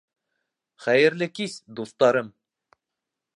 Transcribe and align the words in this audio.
Хәйерле 0.85 1.27
кис, 1.41 1.59
дуҫтарым! 1.81 2.33